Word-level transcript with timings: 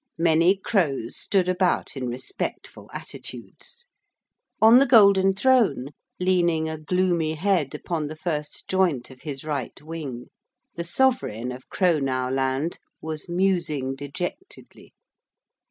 Many 0.17 0.57
crows 0.57 1.15
stood 1.15 1.47
about 1.47 1.95
in 1.95 2.07
respectful 2.07 2.89
attitudes. 2.91 3.85
On 4.59 4.79
the 4.79 4.87
golden 4.87 5.35
throne, 5.35 5.89
leaning 6.19 6.67
a 6.67 6.79
gloomy 6.79 7.35
head 7.35 7.75
upon 7.75 8.07
the 8.07 8.15
first 8.15 8.67
joint 8.67 9.11
of 9.11 9.21
his 9.21 9.43
right 9.43 9.79
wing, 9.79 10.31
the 10.73 10.83
Sovereign 10.83 11.51
of 11.51 11.69
Crownowland 11.69 12.79
was 12.99 13.29
musing 13.29 13.93
dejectedly. 13.95 14.95